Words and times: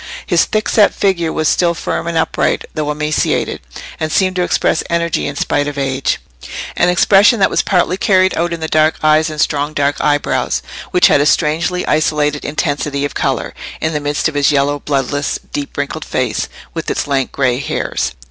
His 0.25 0.47
thickset 0.47 0.95
figure 0.95 1.31
was 1.31 1.47
still 1.47 1.75
firm 1.75 2.07
and 2.07 2.17
upright, 2.17 2.65
though 2.73 2.89
emaciated, 2.89 3.59
and 3.99 4.11
seemed 4.11 4.35
to 4.37 4.41
express 4.41 4.83
energy 4.89 5.27
in 5.27 5.35
spite 5.35 5.67
of 5.67 5.77
age—an 5.77 6.89
expression 6.89 7.39
that 7.39 7.51
was 7.51 7.61
partly 7.61 7.97
carried 7.97 8.35
out 8.35 8.51
in 8.51 8.61
the 8.61 8.67
dark 8.67 8.95
eyes 9.03 9.29
and 9.29 9.39
strong 9.39 9.73
dark 9.73 10.01
eyebrows, 10.03 10.63
which 10.89 11.05
had 11.05 11.21
a 11.21 11.27
strangely 11.27 11.85
isolated 11.85 12.43
intensity 12.43 13.05
of 13.05 13.13
colour 13.13 13.53
in 13.79 13.93
the 13.93 13.99
midst 13.99 14.27
of 14.27 14.33
his 14.33 14.51
yellow, 14.51 14.79
bloodless, 14.79 15.37
deep 15.53 15.77
wrinkled 15.77 16.03
face 16.03 16.49
with 16.73 16.89
its 16.89 17.05
lank 17.05 17.31
grey 17.31 17.59
hairs. 17.59 18.13